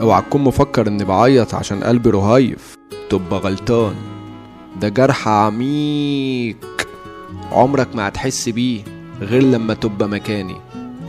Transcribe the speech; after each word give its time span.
اوعى 0.00 0.22
تكون 0.22 0.44
مفكر 0.44 0.86
إني 0.86 1.04
بعيط 1.04 1.54
عشان 1.54 1.84
قلبي 1.84 2.10
رهيف. 2.10 2.74
تبقى 3.10 3.40
غلطان. 3.40 3.94
ده 4.80 4.88
جرح 4.88 5.28
عميق. 5.28 6.56
عمرك 7.52 7.96
ما 7.96 8.08
هتحس 8.08 8.48
بيه 8.48 8.82
غير 9.20 9.42
لما 9.42 9.74
تبقى 9.74 10.08
مكاني. 10.08 10.56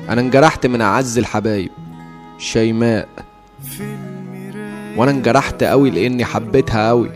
أنا 0.09 0.21
انجرحت 0.21 0.65
من 0.65 0.81
أعز 0.81 1.17
الحبايب. 1.17 1.71
شيماء. 2.37 3.07
وأنا 4.97 5.11
انجرحت 5.11 5.63
قوي 5.63 5.89
لإني 5.89 6.25
حبيتها 6.25 6.89
قوي 6.89 7.11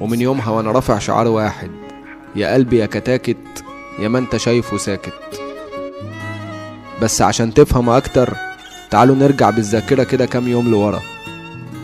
ومن 0.00 0.20
يومها 0.20 0.50
وأنا 0.50 0.72
رافع 0.72 0.98
شعار 0.98 1.28
واحد. 1.28 1.70
يا 2.36 2.54
قلبي 2.54 2.78
يا 2.78 2.86
كتاكت 2.86 3.64
يا 3.98 4.08
ما 4.08 4.18
أنت 4.18 4.36
شايفه 4.36 4.76
ساكت. 4.76 5.12
بس 7.02 7.22
عشان 7.22 7.54
تفهموا 7.54 7.96
أكتر 7.96 8.45
تعالوا 8.90 9.16
نرجع 9.16 9.50
بالذاكرة 9.50 10.02
كده 10.02 10.26
كام 10.26 10.48
يوم 10.48 10.70
لورا. 10.70 11.02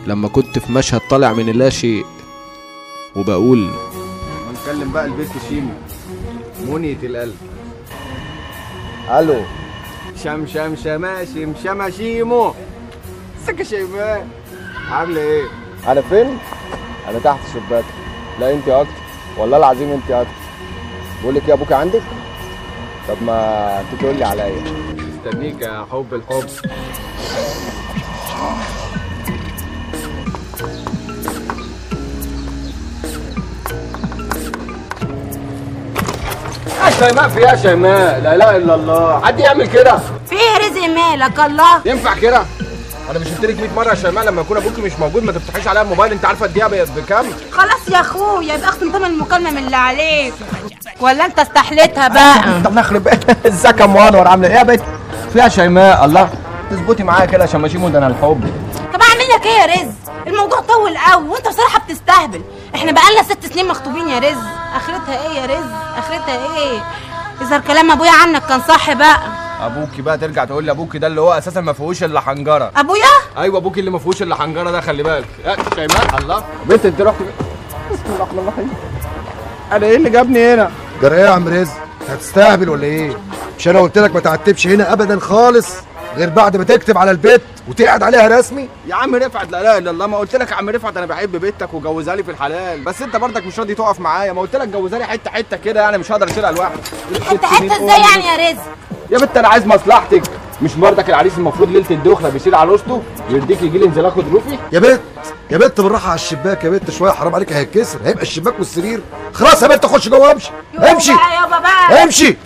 لما 0.07 0.29
كنت 0.29 0.58
في 0.58 0.72
مشهد 0.72 1.00
طالع 1.11 1.32
من 1.32 1.46
لا 1.46 1.71
شيء 1.71 2.04
وبقول 3.17 3.71
هنكلم 4.49 4.93
بقى 4.93 5.04
البيت 5.07 5.29
شيمو 5.49 5.73
منية 6.68 6.96
القلب. 7.03 7.35
ألو. 9.11 9.40
شم 10.25 10.46
شم 10.46 10.76
شما 10.76 11.25
شم 11.25 11.53
شما 11.64 11.90
شيمو 11.90 12.54
ازيك 13.43 13.59
يا 13.59 13.64
شيماء 13.64 14.29
عاملة 14.90 15.21
إيه؟ 15.21 15.45
أنا 15.89 16.00
فين؟ 16.00 16.39
أنا 17.09 17.18
تحت 17.25 17.39
الشباك 17.48 17.84
لا 18.40 18.53
أنت 18.54 18.68
أكتر. 18.68 18.93
والله 19.39 19.57
العظيم 19.57 19.90
أنت 19.93 20.11
أكتر. 20.11 20.32
بقول 21.23 21.34
لك 21.34 21.48
يا 21.48 21.54
أبوك 21.54 21.73
عندك؟ 21.73 22.03
طب 23.09 23.17
ما 23.26 23.81
انت 23.81 24.00
تقول 24.00 24.17
لي 24.17 24.25
عليا. 24.25 24.62
مستنيك 25.26 25.61
يا 25.62 25.86
حب 25.93 26.14
الحب. 26.14 26.49
يا 36.84 36.91
شيماء 36.91 37.28
في 37.28 37.41
يا 37.41 37.56
شيماء 37.56 38.20
لا 38.20 38.34
إله 38.34 38.56
إلا 38.56 38.75
الله. 38.75 39.20
حد 39.25 39.39
يعمل 39.41 39.67
كده؟ 39.67 39.98
في 40.31 40.34
إيه 40.34 40.56
رزق 40.70 40.87
مالك 40.87 41.41
الله؟ 41.41 41.81
ينفع 41.87 42.15
كده؟ 42.15 42.43
أنا 43.11 43.19
مش 43.19 43.27
قلت 43.28 43.45
لك 43.45 43.61
100 43.61 43.69
مرة 43.77 43.89
يا 43.89 43.95
شيماء 43.95 44.25
لما 44.25 44.41
يكون 44.41 44.56
ابوكي 44.56 44.81
مش 44.81 44.93
موجود 45.00 45.23
ما 45.25 45.33
تفتحيش 45.33 45.69
عليا 45.69 45.83
الموبايل. 45.83 46.12
أنت 46.12 46.25
عارفة 46.25 46.47
الدقيقه 46.47 46.69
بقت 46.69 46.89
بكام؟ 46.91 47.25
خلاص 47.53 47.89
يا 47.89 48.00
أخويا 48.00 48.55
يبقى 48.55 48.69
اختم 48.69 48.93
تمن 48.93 49.05
المكالمة 49.05 49.50
من 49.50 49.59
اللي 49.59 49.77
عليك. 49.77 50.34
ولا 51.00 51.25
أنت 51.27 51.39
استحليتها 51.39 52.09
بقى؟ 52.09 52.62
طب 52.65 52.73
نخرب 52.75 53.05
بيت 53.05 53.31
ازيك 53.47 53.81
يا 53.81 53.87
منور 53.87 54.28
عامله 54.28 54.48
إيه 54.48 54.55
يا 54.55 54.62
بنت؟ 54.62 54.83
فيها 55.33 55.48
شيماء 55.48 56.05
الله. 56.05 56.30
تظبطي 56.70 57.02
معايا 57.02 57.27
كده 57.27 57.42
عشان 57.42 57.61
ماشي 57.61 57.78
ده 57.78 57.98
أنا 57.98 58.06
الحب. 58.06 58.52
طب 58.94 59.00
أعمل 59.00 59.28
لك 59.34 59.47
إيه 59.47 59.52
يا 59.52 59.66
رزق 59.66 60.12
الموضوع 60.27 60.61
طول 60.61 60.98
قوي 60.98 61.28
وأنت 61.28 61.48
بصراحة 61.48 61.80
بتستهبل. 61.80 62.42
إحنا 62.75 62.92
بقالنا 62.92 63.22
ست 63.22 63.53
سنين 63.53 63.69
مخطوبين 63.69 64.08
يا 64.08 64.19
رزق 64.19 64.42
آخرتها 64.77 65.27
إيه 65.27 65.38
يا 65.41 65.47
رزق 65.47 65.98
آخرتها 65.98 66.56
إيه؟ 66.56 66.78
إذا 67.41 67.58
كلام 67.58 67.91
أبويا 67.91 68.10
عنك 68.10 68.42
كان 68.47 68.60
صح 68.69 68.92
بقى. 68.92 69.19
أبوكي 69.62 70.03
بقى 70.03 70.19
ترجع 70.19 70.44
تقول 70.44 70.64
لي 70.64 70.70
أبوكي 70.70 70.98
ده 70.98 71.06
اللي 71.06 71.20
هو 71.20 71.33
أساسا 71.33 71.60
ما 71.60 71.72
فيهوش 71.72 72.05
إلا 72.05 72.20
حنجرة. 72.20 72.72
أبويا؟ 72.77 73.12
أيوه 73.38 73.58
أبوكي 73.58 73.80
اللي 73.80 73.91
ما 73.91 73.98
فيهوش 73.98 74.22
إلا 74.22 74.36
حنجرة 74.36 74.70
ده 74.70 74.80
خلي 74.80 75.03
بالك. 75.03 75.28
يا 75.44 75.56
شيماء 75.75 76.19
الله. 76.19 76.44
بنت 76.66 76.86
أنت 76.86 77.00
رحت 77.00 77.16
بسم 77.92 78.03
الله 78.06 78.16
الرحمن 78.16 78.38
الرحيم. 78.38 78.70
أنا 79.72 79.86
إيه 79.86 79.97
اللي 79.97 80.10
جابني 80.10 80.55
هنا؟ 80.55 80.70
جرى 81.03 81.16
إيه 81.16 81.22
يا 81.22 81.30
عم 81.30 81.48
رزق 81.48 81.72
هتستهبل 82.10 82.69
ولا 82.69 82.84
إيه؟ 82.84 83.16
مش 83.63 83.69
أنا 83.69 83.81
قلت 83.81 83.99
لك 83.99 84.15
ما 84.15 84.21
تعتبش 84.21 84.67
هنا 84.67 84.93
ابدا 84.93 85.21
خالص 85.21 85.69
غير 86.17 86.29
بعد 86.29 86.57
ما 86.57 86.65
تكتب 86.65 86.99
على 86.99 87.11
البيت 87.11 87.41
وتقعد 87.69 88.03
عليها 88.03 88.29
رسمي. 88.39 88.69
يا 88.87 88.95
عم 88.95 89.15
رفعت 89.15 89.51
لا 89.51 89.61
إله 89.61 89.79
إلا 89.79 89.91
الله 89.91 90.07
ما 90.07 90.19
قلت 90.19 90.37
لك 90.37 90.51
يا 90.51 90.57
عم 90.57 90.69
رفعت 90.71 90.97
أنا 90.97 91.07
بحب 91.07 91.33
بنتك 91.37 91.75
وجوزها 91.75 92.17
لي 92.17 92.23
في 92.23 92.31
الحلال. 92.31 92.85
بس 92.85 93.03
أنت 93.03 93.17
برضك 93.17 93.47
مش 93.47 93.59
راضي 93.59 93.75
تقف 93.75 94.01
معايا 94.01 94.33
ما 94.33 94.41
قلت 94.41 94.57
لك 94.57 94.69
جوزها 94.69 94.99
لي 94.99 95.05
حتة 95.05 95.31
حتة 95.31 95.57
كده 95.57 95.81
يعني 95.81 95.99
مش 95.99 96.13
هقدر 96.13 96.31
أشيلها 96.31 96.53
لوحدي. 96.53 96.81
أنت 97.33 97.45
حتة 97.45 97.77
إزاي 97.77 98.01
يعني 98.01 98.27
يا 98.27 98.51
رزق؟ 98.51 98.62
يا 99.11 99.19
بنت 99.19 99.37
أنا 99.37 99.49
عايز 99.49 99.67
مصلحتك. 99.67 100.22
مش 100.62 100.75
برضك 100.75 101.09
العريس 101.09 101.39
المفروض 101.39 101.69
ليلة 101.71 101.91
الدخله 101.91 102.28
بيشيل 102.28 102.55
عروسته 102.55 103.03
يرضيك 103.31 103.62
يجي 103.62 103.78
لي 103.78 103.87
انزل 103.87 104.06
اخد 104.06 104.25
روفي 104.33 104.59
يا 104.72 104.78
بنت 104.78 105.01
يا 105.51 105.59
بنت 105.59 105.81
بالراحة 105.81 106.09
على 106.09 106.15
الشباك 106.15 106.65
يا 106.65 106.71
بنت 106.71 106.91
شوية 106.91 107.11
حرام 107.12 107.34
عليك 107.34 107.53
هيتكسر 107.53 107.99
هيبقى 108.05 108.22
الشباك 108.22 108.55
والسرير. 108.59 109.01
خلاص 109.34 109.62
يا 109.62 109.69
بنت 109.69 109.87
خش 109.87 110.09
جوه 110.09 110.33
امشي 110.33 110.51
امشي. 110.78 111.12
بقى 111.15 111.34
يابا 111.34 111.59
بقى. 111.59 112.03
امشي. 112.03 112.37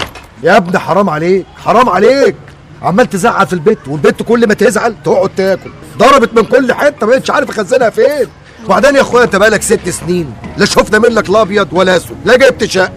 يا 0.42 0.56
ابني 0.56 0.78
حرام 0.78 1.10
عليك 1.10 1.46
حرام 1.64 1.88
عليك. 1.88 2.34
عمال 2.82 3.10
تزعل 3.10 3.46
في 3.46 3.52
البيت 3.52 3.78
والبنت 3.88 4.22
كل 4.22 4.48
ما 4.48 4.54
تزعل 4.54 4.94
تقعد 5.04 5.30
تاكل. 5.36 5.70
ضربت 5.98 6.34
من 6.34 6.42
كل 6.42 6.72
حتة 6.72 7.06
ما 7.06 7.12
بقتش 7.12 7.30
عارف 7.30 7.50
أخزنها 7.50 7.90
فين. 7.90 8.26
وبعدين 8.64 8.94
يا 8.94 9.00
اخويا 9.00 9.24
انت 9.24 9.36
بقالك 9.36 9.62
ست 9.62 9.88
سنين 9.88 10.34
لا 10.56 10.64
شفنا 10.64 10.98
منك 10.98 11.30
لا 11.30 11.42
أبيض 11.42 11.68
ولا 11.72 11.96
أسود 11.96 12.16
لا 12.24 12.36
جبت 12.36 12.64
شقة 12.64 12.92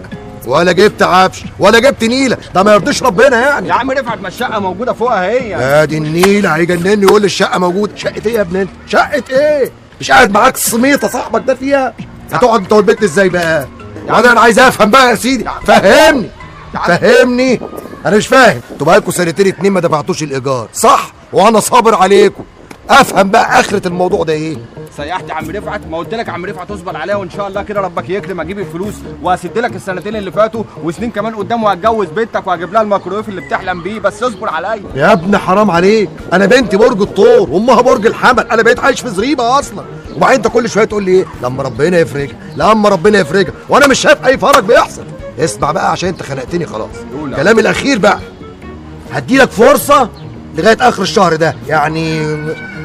ولا 0.46 0.72
جبت 0.72 1.02
عفش 1.02 1.44
ولا 1.58 1.78
جبت 1.78 2.04
نيلة. 2.04 2.36
ده 2.54 2.62
ما 2.62 2.72
يرضيش 2.72 3.02
ربنا 3.02 3.40
يعني. 3.40 3.68
يا 3.68 3.74
عم 3.74 3.90
رفعت 3.90 4.20
ما 4.20 4.28
الشقة 4.28 4.58
موجودة 4.58 4.92
فوقها 4.92 5.22
هي 5.30 5.56
ادي 5.82 5.98
النيلة 5.98 6.48
هيجنني 6.50 7.02
يقول 7.02 7.24
الشقة 7.24 7.58
موجودة. 7.58 7.96
شقة 7.96 8.22
إيه 8.26 8.34
يا 8.34 8.40
ابن 8.40 8.56
أنت؟ 8.56 8.70
شقة 8.86 9.22
إيه؟ 9.30 9.70
مش 10.00 10.10
قاعد 10.10 10.30
معاك 10.30 10.56
سميطه 10.56 11.08
صاحبك 11.08 11.42
ده 11.46 11.54
فيها؟ 11.54 11.94
هتقعد 12.32 12.60
انت 12.60 12.72
والبنت 12.72 13.02
إزاي 13.02 13.28
بقى؟ 13.28 13.66
وأنا 14.08 14.32
أنا 14.32 14.40
عايز 14.40 14.58
أفهم 14.58 14.90
بقى 14.90 15.10
يا 15.10 15.14
سيدي 15.14 15.44
فهمني. 15.66 16.30
فهمني؟ 16.72 17.60
أنا 18.06 18.16
مش 18.16 18.26
فاهم. 18.26 18.60
أنتوا 18.72 18.86
بقالكوا 18.86 19.12
سنتين 19.12 19.46
اتنين 19.46 19.72
ما 19.72 19.80
دفعتوش 19.80 20.22
الإيجار. 20.22 20.68
صح؟ 20.74 21.12
وأنا 21.32 21.60
صابر 21.60 21.94
عليكم. 21.94 22.44
أفهم 22.90 23.30
بقى 23.30 23.60
آخرة 23.60 23.88
الموضوع 23.88 24.24
ده 24.24 24.32
إيه؟ 24.32 24.56
سيحت 24.96 25.28
يا 25.28 25.34
عم 25.34 25.50
رفعت. 25.50 25.80
ما 25.90 25.98
قلت 25.98 26.14
لك 26.14 26.28
عم 26.28 26.46
رفعت 26.46 26.70
اصبر 26.70 26.96
عليها 26.96 27.16
وإن 27.16 27.30
شاء 27.30 27.48
الله 27.48 27.62
كده 27.62 27.80
ربك 27.80 28.10
يكرم. 28.10 28.40
أجيب 28.40 28.58
الفلوس 28.58 28.94
وهسد 29.22 29.58
لك 29.58 29.76
السنتين 29.76 30.16
اللي 30.16 30.32
فاتوا 30.32 30.64
وسنين 30.84 31.10
كمان 31.10 31.34
قدام 31.34 31.64
وهتجوز 31.64 32.08
بنتك 32.08 32.46
وهجيب 32.46 32.72
لها 32.72 32.82
الميكرويف 32.82 33.28
اللي 33.28 33.40
بتحلم 33.40 33.82
بيه. 33.82 34.00
بس 34.00 34.22
اصبر 34.22 34.48
عليا. 34.48 34.82
يا 34.94 35.12
ابني 35.12 35.38
حرام 35.38 35.70
عليك. 35.70 36.10
أنا 36.32 36.46
بنتي 36.46 36.76
برج 36.76 37.00
الثور 37.00 37.50
وامها 37.50 37.80
برج 37.80 38.06
الحمل. 38.06 38.46
أنا 38.50 38.62
بقيت 38.62 38.80
عايش 38.80 39.00
في 39.00 39.08
زريبة 39.08 39.58
أصلا. 39.58 39.84
وبعدين 40.16 40.36
أنت 40.36 40.48
كل 40.48 40.70
شوية 40.70 40.84
تقول 40.84 41.04
لي 41.04 41.10
إيه؟ 41.10 41.24
لما 41.42 41.62
ربنا 41.62 41.98
يفرجها 41.98 42.36
لما 42.56 42.88
ربنا 42.88 43.18
يفرجها. 43.18 43.52
وأنا 43.68 43.86
مش 43.86 43.98
شايف 43.98 44.26
أي 44.26 44.38
فرج 44.38 44.64
بيحصل. 44.64 45.04
اسمع 45.40 45.72
بقى 45.72 45.90
عشان 45.90 46.08
انت 46.08 46.22
خنقتني 46.22 46.66
خلاص. 46.66 46.90
كلامي 47.36 47.60
الأخير 47.60 47.98
بقى. 47.98 48.18
هديلك 49.12 49.50
فرصة 49.50 50.08
لغاية 50.56 50.76
آخر 50.80 51.02
الشهر 51.02 51.36
ده. 51.36 51.56
يعني 51.68 52.36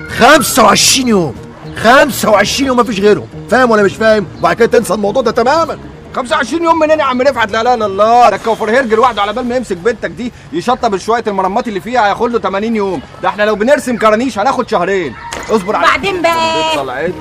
25 0.09 1.07
يوم. 1.07 1.35
25 1.77 2.67
يوم 2.67 2.79
مفيش 2.79 2.99
غيرهم 2.99 3.27
فاهم 3.51 3.71
ولا 3.71 3.83
مش 3.83 3.95
فاهم؟ 3.95 4.25
وبعد 4.39 4.55
كده 4.55 4.67
تنسى 4.79 4.93
الموضوع 4.93 5.21
ده 5.21 5.31
تماما. 5.31 5.77
25 6.15 6.63
يوم 6.63 6.79
منين 6.79 6.99
يا 6.99 7.03
عم؟ 7.03 7.21
رفعت 7.21 7.51
لا 7.51 7.73
إلا 7.73 7.85
الله. 7.85 8.29
ده 8.29 8.35
الكوفر 8.35 8.69
هيرج 8.69 8.93
لوحده 8.93 9.21
على 9.21 9.33
بال 9.33 9.45
ما 9.45 9.55
يمسك 9.55 9.77
بنتك 9.77 10.09
دي 10.09 10.31
يشطب 10.53 10.97
شوية 10.97 11.23
المرمات 11.27 11.67
اللي 11.67 11.79
فيها 11.79 12.07
هياخد 12.07 12.31
له 12.31 12.39
80 12.39 12.75
يوم. 12.75 13.01
ده 13.23 13.29
إحنا 13.29 13.43
لو 13.43 13.55
بنرسم 13.55 13.97
كرانيش 13.97 14.39
هناخد 14.39 14.69
شهرين. 14.69 15.15
اصبر 15.49 15.75
على 15.75 15.85
وبعدين 15.87 16.21
بقى؟ 16.21 16.75
طلعتك 16.75 17.13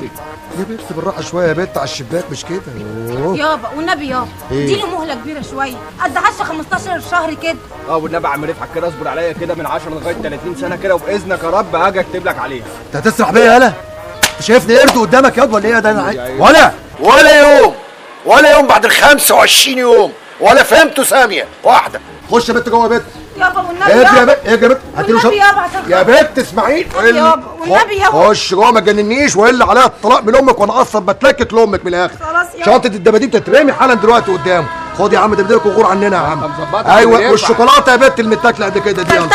يا 0.58 0.64
بنت 0.64 0.80
بالراحة 0.92 1.20
شوية 1.22 1.46
يا 1.48 1.52
بنت 1.52 1.76
على 1.78 1.84
الشباك 1.84 2.24
مش 2.30 2.44
كده؟ 2.44 2.60
أوه. 3.24 3.36
يابا 3.38 3.68
والنبي 3.76 4.08
يابا. 4.08 4.28
إيه؟ 4.52 4.64
اديله 4.64 4.86
مهله 4.98 5.14
كبيره 5.14 5.42
شوية. 5.50 5.74
قد 6.04 6.16
10 6.16 6.44
15 6.44 7.00
شهر 7.10 7.34
كده. 7.34 7.56
آه 7.88 7.96
والنبي 7.96 8.24
يا 8.28 8.32
عم 8.32 8.44
رفعت 8.44 8.68
كده 8.74 8.88
اصبر 8.88 9.08
عليا 9.08 9.32
كده 9.32 9.54
من 9.54 9.66
10 9.66 9.90
لغاية 9.90 10.14
30 10.14 10.56
سنة 10.60 10.76
كده 10.76 10.94
وبإذنك 10.94 11.42
يا 11.44 11.50
رب 11.50 11.76
هاجي 11.76 12.00
أكتب 12.00 12.26
لك 12.26 12.38
عليها. 12.38 12.64
أنت 12.86 13.06
هتسرح 13.06 13.30
بيا 13.30 13.44
يالا؟ 13.54 13.66
أنت 13.66 14.42
شايفني 14.42 14.76
قرد 14.78 14.98
قدامك 14.98 15.38
ياض 15.38 15.54
ولا 15.54 15.68
إيه 15.68 15.78
ده 15.78 15.90
أنا. 15.90 16.28
ولا. 16.38 16.72
ولا 17.00 17.58
يوم. 17.58 17.74
ولا 18.26 18.50
يوم 18.56 18.66
بعد 18.66 18.84
ال 18.84 18.90
25 18.90 19.78
يوم. 19.78 20.12
ولا 20.40 20.62
فهمته 20.62 21.02
ثانية. 21.04 21.46
واحدة. 21.64 22.00
خش 22.30 22.48
يا 22.48 22.54
بنت 22.54 22.68
جوه 22.68 22.82
يا 22.82 22.88
بنت. 22.88 23.02
يابا 23.36 23.60
والنبي 23.60 23.86
إيه 23.86 23.96
يا 23.96 24.02
يابا. 24.02 24.24
بنت؟ 24.24 24.38
إيه 24.46 24.50
يا 24.52 24.56
بنت؟ 24.56 24.78
هاتي 24.96 25.12
له 25.12 25.18
والنبي 25.18 25.20
شط 25.20 25.46
يابا 25.46 25.60
عشان 25.60 25.82
يا 25.88 26.02
بنت 26.02 26.38
اسمعيني 26.38 26.88
والنبي 26.96 27.18
يابا، 27.18 27.42
والنبي 27.60 27.96
يابا. 27.96 28.28
خش 28.28 28.50
جوه 28.54 28.70
ما 28.70 28.80
تجننيش 28.80 29.36
والا 29.36 29.64
عليها 29.66 29.84
الطلاق 29.86 30.22
من 30.22 30.36
أمك 30.36 30.58
وأنا 30.60 30.80
أصلا 30.80 31.06
بتلكك 31.06 31.52
لامك 31.54 31.84
من 31.84 31.94
الآخر. 31.94 32.14
خلاص 32.24 32.46
يابا. 32.54 32.64
شنطة 32.64 32.86
الدباديب 32.86 33.30
تترمي 33.30 33.72
حالا 33.72 33.94
دلوقتي 33.94 34.32
قدامه. 34.32 34.66
خد 34.98 35.12
يا 35.12 35.18
عم 35.18 35.34
دبدلك 35.34 35.66
وغور 35.66 35.86
عننا 35.86 36.16
يا 36.16 36.22
عم. 36.22 36.50
يا 36.74 36.96
أيوه. 36.96 37.30
والشوكولاتة 37.30 37.92
يا 37.92 37.96
بنت 37.96 38.20
المتاكله 38.20 38.66
قد 38.66 38.78
كده 38.78 39.02
دي 39.02 39.14
يلا. 39.14 39.28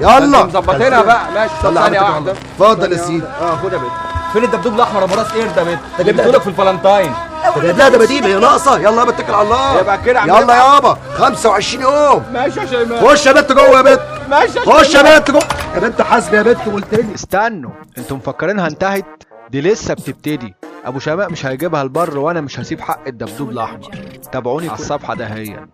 يلا. 0.00 0.44
مظبطينها 0.44 1.02
بقى. 1.02 1.20
ماشي. 1.34 1.52
ثانية 1.62 2.00
واحدة. 2.00 2.32
اتفضل 2.32 2.92
يا 2.92 2.98
سيدي. 2.98 3.26
آه 3.40 3.58
خد 3.62 3.72
يا 3.72 3.78
بنت. 3.78 3.90
فين 4.32 4.44
الدبدوب 4.44 4.74
الأحمر 4.74 5.04
أبو 5.04 5.14
راس؟ 5.14 5.26
قرد 5.26 5.54
ده 5.56 5.62
بنت؟ 5.62 5.78
ده 5.98 6.04
جبته 6.04 6.30
لك 6.30 6.40
في 6.40 6.48
الفالنتاين. 6.48 7.12
طب 7.56 7.64
يا 7.64 7.72
لا 7.72 7.88
دباديب 7.88 8.24
هي 8.24 8.38
ناقصة. 8.38 8.78
يلا 8.78 8.98
يابا 9.00 9.10
اتكل 9.10 9.34
على 9.34 9.42
الله. 9.42 9.80
يبقى 9.80 9.98
كده 10.02 10.20
عم 10.20 10.28
يلا. 10.28 10.74
يابا 10.74 10.98
25 11.14 11.82
يوم. 11.82 12.22
ماشي 12.32 12.60
يا 12.60 12.66
شيماء. 12.66 13.06
خش 13.06 13.26
يا 13.26 13.32
بنت 13.32 13.52
جوه 13.52 13.76
يا 13.76 13.82
بنت 13.82 14.00
ماشي 14.28 14.58
يا 14.58 14.64
خش. 14.64 14.94
يا 14.94 15.18
بنت 15.18 15.30
جوه. 15.30 15.42
يا 15.74 15.80
بنت 15.80 16.02
حاسبي 16.02 16.36
يا 16.36 16.42
بنت 16.42 16.58
قلت 16.68 16.94
لي 16.94 17.14
استنوا 17.14 17.70
أنتوا 17.98 18.16
مفكرينها 18.16 18.66
انتهت؟ 18.66 19.04
دي 19.50 19.60
لسه 19.60 19.94
بتبتدي. 19.94 20.54
ابو 20.84 20.98
شماء 20.98 21.30
مش 21.32 21.46
هيجيبها 21.46 21.82
البر 21.82 22.18
وأنا 22.18 22.40
مش 22.40 22.60
هسيب 22.60 22.80
حق 22.80 23.00
الدبدوب 23.06 23.50
الأحمر. 23.50 23.90
تابعوني 24.32 24.68
على 24.68 24.78
الصفحة 24.78 25.14
دهيا 25.14 25.68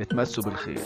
اتمسوا 0.00 0.44
بالخير. 0.44 0.80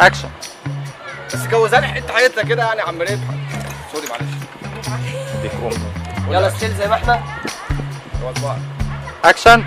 اكشن 0.00 0.28
بس 1.34 1.46
جوزها 1.46 1.73
لي 1.73 1.86
حتة 1.86 2.14
حتة 2.14 2.42
كده 2.42 2.62
يعني 2.64 2.80
يا 2.80 2.84
عم 2.86 3.02
ربحي 3.02 3.18
sorry 3.92 4.06
معلش. 4.10 4.32
يلا 6.30 6.50
still 6.50 6.74
زي 6.74 6.88
ما 6.88 6.94
إحنا. 6.94 7.22
اكشن 9.24 9.64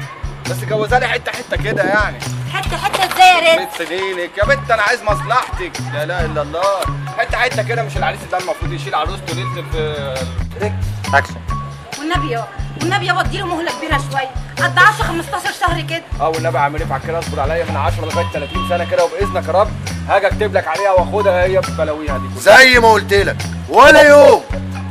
بس 0.50 0.58
جوزها 0.64 0.93
لي 0.93 1.08
حتة 1.08 1.32
حتة 1.32 1.64
كده 1.64 1.84
يعني. 1.84 2.18
حتة 2.54 2.78
حتة 2.78 3.04
إزاي 3.14 3.28
يا 3.28 3.40
ريس 3.40 3.60
بنت 3.60 3.88
سنينك 3.90 4.38
يا 4.38 4.46
بنت 4.46 4.72
أنا 4.72 4.82
عايز 4.82 5.04
مصلحتك. 5.04 5.72
لا 5.94 6.04
إله 6.04 6.26
إلا 6.26 6.42
الله. 6.42 6.80
حتة 7.18 7.38
حتة 7.38 7.64
كده 7.64 7.84
مش 7.84 7.98
العريس 7.98 8.20
ده 8.32 8.38
المفروض 8.38 8.74
يشيل 8.74 8.96
عروسته 8.96 9.34
ليله 9.34 9.64
في 9.72 10.16
اكشن 11.14 11.36
والنبي 12.00 12.30
يابا. 12.32 12.48
والنبي 12.82 13.06
يابا 13.06 13.22
اديله 13.22 13.46
مهلة 13.46 13.72
كبيرة 13.78 14.02
شوية. 14.12 14.30
قد 14.58 14.78
10 14.80 15.04
15 15.04 15.52
شهر 15.60 15.82
كده. 15.82 16.04
آه 16.22 16.30
والنبي 16.30 16.58
يا 16.58 16.62
عم 16.62 16.76
رفعت 16.76 17.06
كده 17.08 17.20
أصبر 17.20 17.40
عليا 17.40 17.66
من 17.66 17.78
10 17.78 18.06
لغاية 18.06 18.26
30 18.34 18.70
سنة 18.70 18.84
كده 18.92 19.06
وبإذنك 19.06 19.48
يا 19.48 19.52
رب. 19.54 19.72
هاجي 20.10 20.28
اكتب 20.28 20.58
لك 20.58 20.68
عليها 20.68 20.92
واخدها 20.92 21.44
هي 21.44 21.60
ببلاويها 21.62 22.18
دي 22.18 22.28
كلها. 22.42 22.58
زي 22.58 22.80
ما 22.80 22.92
قلت 22.92 23.14
لك 23.14 23.36
ولا 23.70 24.02
يوم 24.02 24.42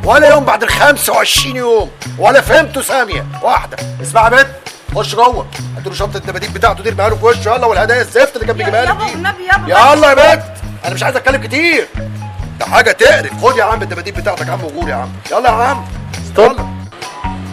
ولا 0.05 0.29
يوم 0.29 0.45
بعد 0.45 0.63
ال 0.63 0.69
25 0.71 1.57
يوم 1.57 1.91
ولا 2.19 2.41
فهمته 2.41 2.83
ثانية 2.83 3.27
واحدة. 3.43 3.77
اسمع 4.03 4.25
يا 4.25 4.29
بنت 4.29 4.47
خش 4.95 5.15
جوه. 5.15 5.47
اديله 5.79 5.95
شنطة 5.95 6.17
الدباديب 6.17 6.55
بتاعته 6.55 6.83
دي 6.83 6.89
ارميها 6.89 7.09
له 7.09 7.17
في 7.17 7.25
وشه 7.25 7.55
يلا 7.55 7.67
والهدايا 7.67 8.01
الزفت 8.01 8.37
اللي 8.37 8.47
كان 8.47 8.57
بيجيبها 8.57 8.85
لك 8.85 8.97
دي. 8.97 9.73
يلا 9.73 10.09
يا 10.09 10.15
بنت. 10.35 10.45
أنا 10.85 10.95
مش 10.95 11.03
عايز 11.03 11.17
أتكلم 11.17 11.43
كتير. 11.43 11.89
ده 12.61 12.67
حاجة 12.67 12.91
تقرف. 12.93 13.45
خد 13.45 13.57
يا 13.57 13.65
عم 13.65 13.83
الدباديب 13.83 14.15
بتاعتك 14.15 14.47
يا 14.47 14.53
عم 14.53 14.65
وغور 14.65 14.89
يا 14.89 14.95
عم. 14.95 15.13
يلا 15.33 15.49
يا 15.49 15.55
عم. 15.55 15.85
stop. 16.33 16.57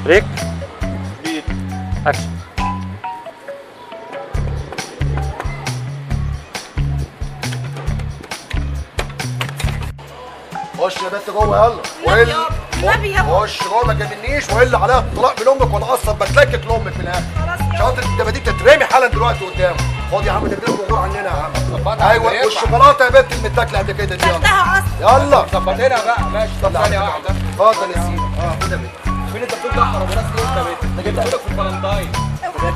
break. 0.05 0.25
action. 2.07 2.34
خش 10.85 10.95
يا 11.03 11.09
بنت 11.09 11.29
جوه 11.29 11.65
يلا. 12.05 12.45
والنبي 12.83 13.11
يابا 13.11 13.39
خش 13.39 13.63
جوه 13.63 13.85
ما 13.85 13.93
تجننيش 13.93 14.49
وإلا 14.49 14.77
عليها 14.77 14.99
الطلاق 14.99 15.35
من 15.41 15.47
أمك 15.47 15.83
أصلا 15.89 16.13
بتلكك 16.15 16.67
لامك 16.67 16.97
من 16.97 17.01
الآخر 17.01 17.23
خلاص 17.39 17.59
يابا. 17.59 17.77
شنطه 17.77 18.05
الدباديب 18.13 18.43
تترمي 18.43 18.85
حالا 18.85 19.07
دلوقتي 19.07 19.45
قدامه 19.45 19.77
خد 20.11 20.25
يا 20.25 20.31
عم 20.31 20.47
ده 20.47 20.55
بيقول 20.55 20.79
غور 20.89 20.99
عننا 20.99 21.21
يا 21.21 21.29
عم. 21.29 22.01
أيوه. 22.09 22.25
والشوكولاتة 22.45 23.05
يا 23.05 23.09
بنت 23.09 23.31
المتاكله 23.33 23.79
قد 23.79 23.91
كده 23.91 24.15
دي 24.15 24.25
يلا. 24.27 24.83
يلا. 25.01 25.45
ظبطنا 25.53 25.87
بقى 25.87 26.23
ماشي. 26.33 26.51
طب 26.63 26.71
ثانية 26.73 26.99
واحدة. 26.99 27.29
اتفضل 27.29 27.89
يا 27.91 28.01
سيدي. 28.03 28.21
آه 28.21 28.55
خد 28.61 28.71
يا 28.71 28.77
بنت. 28.77 29.04
بتقول 29.67 29.83
احمر 29.83 30.01
وراس 30.01 30.25
ليه 30.35 30.75
انت 30.99 31.07
جبت 31.07 31.35
في 31.35 31.47
الفالنتاين. 31.51 32.11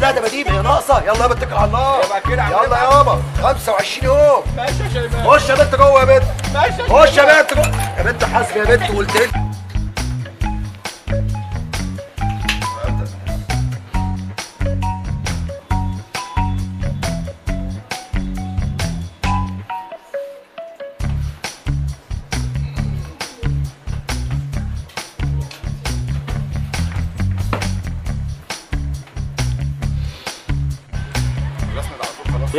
لا 0.02 0.12
دباديب 0.12 0.48
هي 0.48 0.62
ناقصة. 0.62 1.02
يلا 1.04 1.22
يابا 1.22 1.34
اتكل 1.34 1.54
على 1.54 1.66
الله 1.66 1.98
يبقى 2.06 2.22
كده 2.22 2.44
يلا. 2.48 2.78
يابا. 2.84 3.22
25 3.44 4.04
يوم. 4.06 4.44
ماشي 4.58 4.84
يا 4.84 4.90
شيماء. 4.90 5.28
خش 5.40 5.50
يا 5.50 5.56
بنت 5.56 5.76
جوه 5.76 6.00
يا 6.00 6.06
بنت. 6.06 6.24
ماشي 6.54 6.84
خش 6.94 7.18
يا 7.18 7.42
بنت 7.42 7.54
جوه 7.54 7.72
يا 7.98 8.04
بنت 8.04 8.24
حاسبه 8.24 8.58
يا 8.60 8.66
بنت 8.66 8.92
قلت 8.92 9.16
لي 9.16 9.49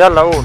يلا 0.00 0.20
قول. 0.20 0.44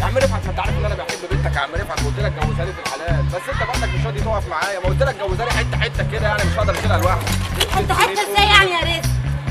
يا 0.00 0.04
عم 0.04 0.16
رفعت 0.18 0.44
ما 0.44 0.50
انت 0.50 0.58
عارف 0.60 0.78
إن 0.78 0.84
أنا 0.84 0.94
بحب 0.94 1.18
بنتك 1.30 1.56
يا 1.56 1.60
عم 1.60 1.70
رفعت. 1.74 2.00
قلت 2.00 2.18
لك 2.18 2.32
جوزها 2.32 2.64
لي 2.64 2.72
في 2.72 2.80
الحلال. 2.86 3.24
بس 3.26 3.40
أنت 3.52 3.68
برضك 3.68 3.94
مش 3.94 4.06
راضي 4.06 4.20
تقف 4.20 4.48
معايا. 4.48 4.78
ما 4.80 4.86
قلت 4.86 5.02
لك 5.02 5.16
جوزها 5.20 5.44
لي 5.46 5.50
حتة 5.52 5.76
حتة 5.78 6.10
كده. 6.12 6.26
يعني 6.26 6.42
مش 6.44 6.58
هقدر 6.58 6.78
أشيلها 6.78 6.98
لوحدي. 6.98 7.26
حتة 7.76 7.94
حتة 7.94 8.12
إزاي 8.12 8.46
يعني 8.46 8.70
يا 8.70 8.80
ريس؟ 8.80 9.06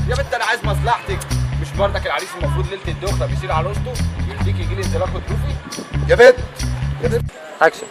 يا 0.08 0.14
بنت 0.14 0.34
أنا 0.34 0.44
عايز 0.44 0.60
مصلحتك. 0.64 1.18
مش 1.62 1.68
برضك 1.78 2.06
العريس 2.06 2.28
المفروض 2.42 2.66
ليلة 2.66 2.88
الدخله 2.88 3.26
بيشيل 3.26 3.52
عروسته 3.52 3.92
يديك 4.40 4.56
يجي 4.60 4.74
لي 4.74 4.84
انزلاق 4.84 5.08
غضروفي 5.08 5.54
يا 6.08 6.14
بنت! 6.14 6.36
يا 7.02 7.08
بنت 7.08 7.30
أكشن. 7.62 7.86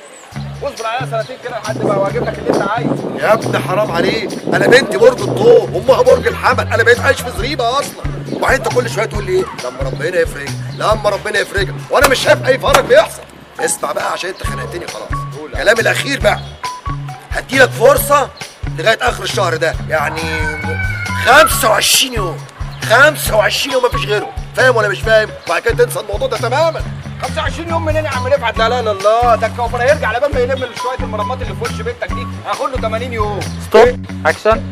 واصبر 0.61 0.85
عليها 0.85 1.21
سنتين 1.21 1.37
كده 1.43 1.59
لحد 1.59 1.83
ما 1.83 1.95
وأجيب 1.95 2.23
لك 2.23 2.39
اللي 2.39 2.49
أنت 2.49 2.69
عايزه. 2.69 3.17
يا 3.19 3.33
ابني 3.33 3.59
حرام 3.59 3.91
عليك. 3.91 4.29
أنا 4.53 4.67
بنتي 4.67 4.97
برج 4.97 5.21
الطور 5.21 5.69
أمها 5.75 6.01
برج 6.01 6.27
الحمل. 6.27 6.73
أنا 6.73 6.83
بقيت 6.83 6.99
عايش 6.99 7.21
في 7.21 7.31
زريبة 7.37 7.79
أصلا. 7.79 8.03
وبعدين 8.33 8.57
أنت 8.57 8.73
كل 8.75 8.89
شوية 8.89 9.05
تقول 9.05 9.25
لي 9.25 9.31
إيه؟ 9.31 9.43
لما 9.65 9.89
ربنا 9.89 10.19
يفرجها 10.19 10.53
لما 10.77 11.09
ربنا 11.09 11.39
يفرجها 11.39 11.73
وأنا 11.89 12.07
مش 12.07 12.19
شايف 12.19 12.45
أي 12.45 12.59
فرق 12.59 12.79
بيحصل. 12.81 13.21
اسمع 13.59 13.91
بقى 13.91 14.11
عشان 14.11 14.29
أنت 14.29 14.43
خنقتني 14.43 14.87
خلاص. 14.87 15.09
كلامي 15.53 15.79
الأخير 15.81 16.19
بقى. 16.19 16.39
هديلك 17.31 17.69
فرصة 17.69 18.29
لغاية 18.77 18.97
آخر 19.01 19.23
الشهر 19.23 19.55
ده. 19.55 19.75
يعني 19.89 20.21
25 21.25 22.13
يوم. 22.13 22.37
25 22.89 23.73
يوم 23.73 23.85
مفيش 23.85 24.05
غيره. 24.05 24.29
فاهم 24.55 24.75
ولا 24.75 24.87
مش 24.87 25.01
فاهم؟ 25.01 25.29
وبعد 25.47 25.61
كده 25.61 25.85
تنسى 25.85 25.99
الموضوع 25.99 26.27
ده 26.27 26.37
تماما. 26.37 26.81
25 27.21 27.69
يوم 27.69 27.85
منين 27.85 28.05
يا 28.05 28.09
عم؟ 28.09 28.27
رفعت 28.27 28.57
لا 28.57 28.69
لا 28.69 28.79
الا 28.79 28.91
الله 28.91 29.35
ده 29.35 29.47
الكوفر 29.47 29.81
هيرجع 29.81 30.07
على 30.07 30.19
بال 30.19 30.33
ما 30.33 30.39
يلم 30.39 30.57
شوية 30.57 30.97
المرمات 30.99 31.41
اللي 31.41 31.55
في 31.55 31.63
وش 31.63 31.81
بنتك 31.81 32.07
دي. 32.13 32.27
هاخد 32.47 32.69
له 32.69 32.81
80 32.81 33.13
يوم. 33.13 33.39
stop. 33.67 34.05
action. 34.25 34.63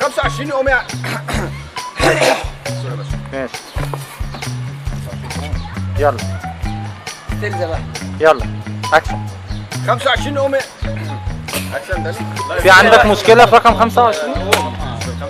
25 0.00 0.48
يوم 0.48 0.68
يعني 0.68 0.86
ماشي. 3.32 3.52
يلا. 5.98 6.16
still 7.38 7.58
زي 7.58 7.66
ما 7.66 7.74
إحنا 7.74 7.86
يلا. 8.20 8.46
أكشن. 8.94 9.18
25 9.86 10.36
يوم 10.36 10.54
أكشن 11.74 12.02
ده؟ 12.02 12.12
في 12.60 12.70
عندك 12.70 13.06
مشكلة 13.06 13.46
في 13.46 13.56
رقم 13.56 13.74
25 13.78 14.34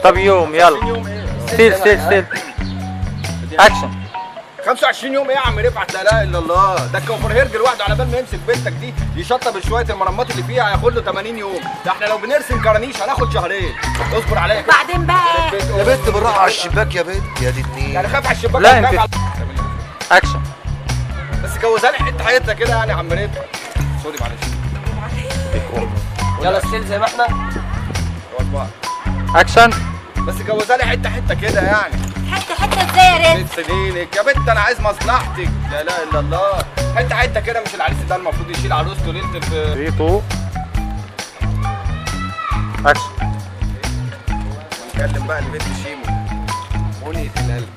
طب 0.04 0.16
يوم 0.16 0.54
يلا. 0.54 0.86
يوم 0.88 1.06
إيه؟ 1.06 1.26
still 1.46 1.74
still 1.74 2.00
still 2.02 2.24
action. 3.60 3.90
25 4.66 5.14
يوم 5.14 5.28
إيه 5.30 5.36
يا 5.36 5.40
عم؟ 5.40 5.58
رفعت 5.58 5.94
لا 5.94 6.02
إله 6.02 6.22
إلا 6.22 6.38
الله. 6.38 6.86
ده 6.86 6.98
الكوافير 6.98 7.32
هيرج 7.32 7.56
لوحده 7.56 7.84
على 7.84 7.94
بال 7.94 8.10
ما 8.10 8.18
يمسك 8.18 8.38
بنتك 8.48 8.72
دي. 8.72 8.94
يشطب 9.16 9.60
شوية 9.68 9.86
المرمات 9.90 10.30
اللي 10.30 10.42
فيها 10.42 10.68
هياخد 10.70 10.92
له 10.94 11.02
80 11.02 11.38
يوم. 11.38 11.60
ده 11.84 11.90
إحنا 11.92 12.06
لو 12.06 12.18
بنرسم 12.18 12.62
كرانيش 12.62 13.02
هناخد 13.02 13.32
شهرين. 13.34 13.74
اصبر 14.18 14.38
عليا. 14.38 14.60
كده 14.60 14.72
وبعدين 14.74 15.06
بقى 15.06 15.76
يا 15.78 15.84
بنت 15.84 16.10
بالراحة 16.10 16.40
على 16.40 16.50
الشباك 16.50 16.94
يا 16.94 17.02
بنت 17.02 17.42
يا 17.42 17.50
دي 17.50 17.60
اتنين. 17.60 17.90
يعني 17.90 18.08
خاف 18.08 18.26
على 18.26 18.36
الشباك 18.36 18.62
لا، 18.62 18.78
انت- 18.78 19.14
أكشن. 20.12 20.40
بس 21.56 21.62
جوزها 21.62 21.90
لي 21.90 21.98
حتة 21.98 22.24
حتة 22.24 22.52
كده 22.52 22.70
يعني 22.76 22.90
يا 22.92 22.96
عم 22.96 23.12
رفعت 23.12 23.30
sorry 24.02 24.16
معلش. 24.20 24.40
يلا 26.42 26.58
still 26.60 26.86
زي 26.86 26.98
ما 26.98 27.04
إحنا. 27.06 27.26
اكشن 29.34 29.70
بس 30.26 30.34
جوزها 30.34 30.76
لي 30.76 30.84
حتة 30.84 31.10
حتة 31.10 31.34
كده 31.34 31.60
يعني؟ 31.60 31.94
حتة 32.32 32.54
حتة 32.54 32.90
إزاي 32.92 33.06
يا 33.06 33.34
ريس 33.34 33.42
بنت 33.56 33.66
سنينك 33.66 34.16
يا 34.16 34.22
بنت 34.22 34.48
أنا 34.48 34.60
عايز 34.60 34.80
مصلحتك. 34.80 35.48
لا 35.70 35.80
إله 35.80 36.02
إلا 36.10 36.20
الله. 36.20 36.58
حتة 36.96 37.14
حتة 37.14 37.40
كده 37.40 37.62
مش 37.66 37.74
العريس 37.74 37.98
ده 38.08 38.16
المفروض 38.16 38.50
يشيل 38.50 38.72
عروسته 38.72 39.12
ليله 39.12 39.26
في 39.32 39.40
3 39.40 39.88
2 39.88 40.22
اكشن 42.86 43.02
نتكلم 44.94 45.26
بقى 45.26 45.40
لبنت 45.40 45.62
شيمو. 45.62 46.16
منية 47.06 47.30
القلب 47.36 47.68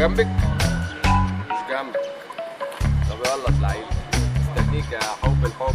جنبك؟ 0.00 0.26
مش 0.26 1.60
جنبك. 1.70 2.00
طب 3.10 3.18
يلا 3.18 3.48
اطلعيلي 3.48 3.86
استنيك 4.56 4.92
يا 4.92 5.00
حب 5.22 5.44
الحب. 5.46 5.74